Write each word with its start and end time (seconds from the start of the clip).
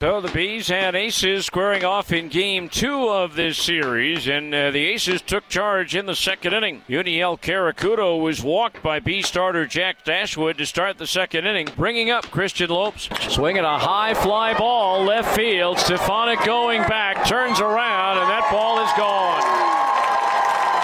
So 0.00 0.20
the 0.20 0.28
Bees 0.28 0.68
had 0.68 0.94
aces 0.94 1.46
squaring 1.46 1.84
off 1.84 2.12
in 2.12 2.28
game 2.28 2.68
two 2.68 3.08
of 3.08 3.34
this 3.34 3.58
series, 3.58 4.28
and 4.28 4.54
uh, 4.54 4.70
the 4.70 4.86
aces 4.86 5.20
took 5.20 5.48
charge 5.48 5.96
in 5.96 6.06
the 6.06 6.14
second 6.14 6.54
inning. 6.54 6.82
Juniel 6.88 7.36
Querecuto 7.36 8.22
was 8.22 8.40
walked 8.40 8.80
by 8.80 9.00
B 9.00 9.22
starter 9.22 9.66
Jack 9.66 10.04
Dashwood 10.04 10.56
to 10.58 10.66
start 10.66 10.98
the 10.98 11.06
second 11.08 11.48
inning, 11.48 11.66
bringing 11.74 12.10
up 12.10 12.30
Christian 12.30 12.70
Lopes. 12.70 13.08
Swinging 13.28 13.64
a 13.64 13.76
high 13.76 14.14
fly 14.14 14.56
ball 14.56 15.02
left 15.02 15.34
field. 15.34 15.80
Stefanic 15.80 16.44
going 16.44 16.82
back, 16.82 17.26
turns 17.26 17.58
around, 17.58 18.18
and 18.18 18.30
that 18.30 18.48
ball 18.52 18.78
is 18.78 18.92
gone. 18.96 19.42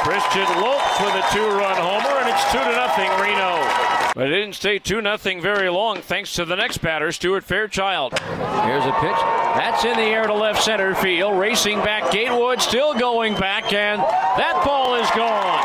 Christian 0.02 0.60
Lopes 0.60 0.98
with 0.98 1.14
a 1.14 1.24
two-run 1.30 1.76
homer, 1.76 2.18
and 2.18 2.28
it's 2.30 2.50
two 2.50 2.58
to 2.58 2.74
nothing 2.74 3.10
Reno. 3.22 3.83
But 4.14 4.28
it 4.28 4.36
didn't 4.36 4.54
stay 4.54 4.78
2 4.78 5.02
0 5.02 5.40
very 5.40 5.68
long 5.68 6.00
thanks 6.00 6.34
to 6.34 6.44
the 6.44 6.54
next 6.54 6.78
batter, 6.78 7.10
Stuart 7.10 7.42
Fairchild. 7.42 8.16
Here's 8.16 8.84
a 8.84 8.92
pitch. 9.00 9.20
That's 9.58 9.84
in 9.84 9.96
the 9.96 10.02
air 10.02 10.28
to 10.28 10.34
left 10.34 10.62
center 10.62 10.94
field. 10.94 11.36
Racing 11.36 11.78
back, 11.80 12.12
Gatewood 12.12 12.62
still 12.62 12.94
going 12.94 13.34
back, 13.34 13.72
and 13.72 14.00
that 14.00 14.62
ball 14.64 14.94
is 14.94 15.10
gone. 15.10 15.62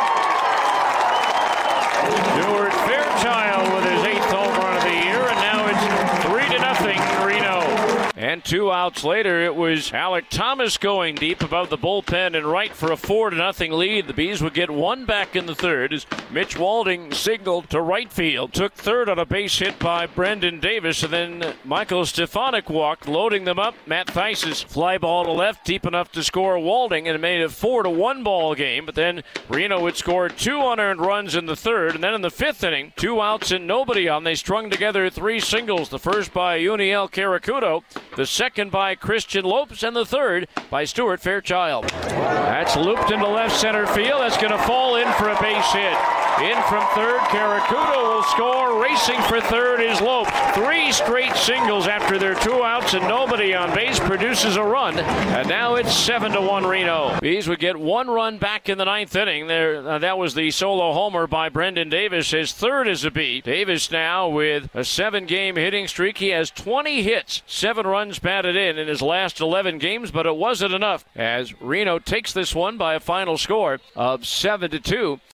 Stuart 2.33 2.73
Fairchild 2.89 3.71
with 3.75 3.91
his 3.91 4.03
eighth 4.05 4.31
home 4.31 4.55
run 4.57 4.77
of 4.77 4.83
the 4.83 4.97
year, 5.05 5.21
and 5.29 5.37
now 5.37 5.67
it's 5.67 6.25
3 6.25 6.49
to 6.49 6.59
nothing 6.59 6.99
Reno. 7.23 8.09
And 8.29 8.45
two 8.45 8.71
outs 8.71 9.03
later, 9.03 9.43
it 9.43 9.55
was 9.55 9.89
Alek 9.89 10.29
Thomas 10.29 10.77
going 10.77 11.15
deep 11.15 11.41
above 11.41 11.71
the 11.71 11.79
bullpen 11.79 12.37
and 12.37 12.45
right 12.45 12.71
for 12.71 12.91
a 12.91 12.95
four 12.95 13.31
to 13.31 13.35
nothing 13.35 13.71
lead. 13.71 14.05
The 14.05 14.13
Bees 14.13 14.39
would 14.43 14.53
get 14.53 14.69
one 14.69 15.05
back 15.07 15.35
in 15.35 15.47
the 15.47 15.55
third 15.55 15.91
as 15.93 16.05
Mitch 16.29 16.55
Walding 16.55 17.11
signaled 17.11 17.71
to 17.71 17.81
right 17.81 18.13
field, 18.13 18.53
took 18.53 18.73
third 18.73 19.09
on 19.09 19.17
a 19.17 19.25
base 19.25 19.57
hit 19.57 19.79
by 19.79 20.05
Brendan 20.05 20.59
Davis, 20.59 21.01
and 21.01 21.11
then 21.11 21.55
Michael 21.65 22.05
Stefanic 22.05 22.69
walked, 22.69 23.07
loading 23.07 23.45
them 23.45 23.57
up. 23.57 23.73
Matt 23.87 24.11
Thaiss's 24.11 24.61
fly 24.61 24.99
ball 24.99 25.23
to 25.23 25.31
left, 25.31 25.65
deep 25.65 25.83
enough 25.83 26.11
to 26.11 26.21
score 26.23 26.59
Walding, 26.59 27.07
and 27.07 27.15
it 27.15 27.19
made 27.19 27.41
a 27.41 27.49
four 27.49 27.81
to 27.81 27.89
one 27.89 28.23
ball 28.23 28.53
game. 28.53 28.85
But 28.85 28.93
then 28.93 29.23
Reno 29.49 29.81
would 29.81 29.97
score 29.97 30.29
two 30.29 30.61
unearned 30.61 31.01
runs 31.01 31.33
in 31.33 31.47
the 31.47 31.55
third, 31.55 31.95
and 31.95 32.03
then 32.03 32.13
in 32.13 32.21
the 32.21 32.29
fifth 32.29 32.63
inning, 32.63 32.93
two 32.95 33.19
outs 33.21 33.49
and 33.49 33.65
nobody 33.65 34.07
on. 34.07 34.23
They 34.23 34.35
strung 34.35 34.69
together 34.69 35.09
three 35.09 35.39
singles. 35.39 35.89
The 35.89 35.97
first 35.97 36.31
by 36.31 36.59
Juniel 36.59 37.09
Querecuto, 37.09 37.81
the 38.19 38.25
second 38.25 38.69
by 38.69 38.95
Christian 38.95 39.45
Lopes, 39.45 39.81
and 39.81 39.95
the 39.95 40.05
third 40.05 40.49
by 40.69 40.83
Stuart 40.83 41.21
Fairchild. 41.21 41.85
That's 41.87 42.75
looped 42.75 43.11
into 43.11 43.25
left 43.25 43.55
center 43.55 43.87
field. 43.87 44.19
That's 44.19 44.35
going 44.35 44.51
to 44.51 44.57
fall 44.57 44.97
in 44.97 45.07
for 45.13 45.29
a 45.29 45.41
base 45.41 45.71
hit. 45.71 46.28
In 46.41 46.55
from 46.63 46.85
third, 46.95 47.19
Querecuto 47.29 48.15
will 48.15 48.23
score. 48.23 48.81
Racing 48.81 49.21
for 49.23 49.41
third 49.41 49.81
is 49.81 49.99
Lopes. 49.99 50.31
Three 50.53 50.91
straight 50.93 51.35
singles 51.35 51.85
after 51.87 52.17
their 52.17 52.35
two 52.35 52.63
outs 52.63 52.93
and 52.93 53.05
nobody 53.09 53.53
on 53.53 53.73
base 53.75 53.99
produces 53.99 54.55
a 54.55 54.63
run. 54.63 54.97
And 54.97 55.49
now 55.49 55.75
it's 55.75 55.93
seven 55.93 56.31
to 56.31 56.41
one 56.41 56.65
Reno. 56.65 57.19
Bees 57.19 57.49
would 57.49 57.59
get 57.59 57.77
one 57.77 58.09
run 58.09 58.37
back 58.37 58.69
in 58.69 58.77
the 58.77 58.85
ninth 58.85 59.15
inning. 59.15 59.47
There, 59.47 59.85
uh, 59.85 59.99
that 59.99 60.17
was 60.17 60.33
the 60.33 60.49
solo 60.51 60.93
homer 60.93 61.27
by 61.27 61.49
Brendan 61.49 61.89
Davis. 61.89 62.31
His 62.31 62.53
third 62.53 62.87
is 62.87 63.03
a 63.03 63.11
beat. 63.11 63.43
Davis 63.43 63.91
now 63.91 64.29
with 64.29 64.69
a 64.73 64.85
seven-game 64.85 65.57
hitting 65.57 65.87
streak. 65.87 66.19
He 66.19 66.29
has 66.29 66.51
20 66.51 67.03
hits, 67.03 67.41
seven 67.47 67.85
runs 67.85 68.19
batted 68.19 68.55
in 68.55 68.77
in 68.77 68.87
his 68.87 69.01
last 69.01 69.41
11 69.41 69.77
games, 69.77 70.09
but 70.09 70.25
it 70.25 70.37
wasn't 70.37 70.73
enough 70.73 71.03
as 71.15 71.59
Reno 71.61 71.99
takes 71.99 72.31
this 72.31 72.55
one 72.55 72.77
by 72.77 72.93
a 72.93 72.99
final 72.99 73.37
score 73.37 73.79
of 73.95 74.25
seven 74.25 74.71
to 74.71 74.79
two. 74.79 75.19